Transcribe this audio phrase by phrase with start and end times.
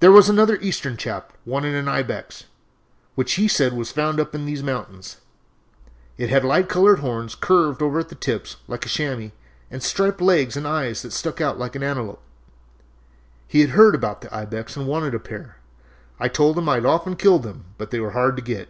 [0.00, 2.44] "There was another Eastern chap wanted an ibex,
[3.14, 5.16] which he said was found up in these mountains.
[6.18, 9.30] It had light colored horns curved over at the tips like a chamois
[9.70, 12.20] and striped legs and eyes that stuck out like an antelope.
[13.48, 15.56] He had heard about the ibex and wanted a pair.
[16.20, 18.68] I told him I had often killed them, but they were hard to get."